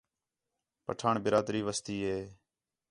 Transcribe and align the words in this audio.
پٹھاݨ 0.85 1.15
برادری 1.25 1.61
وسدی 1.67 1.97
ہِے 2.05 2.19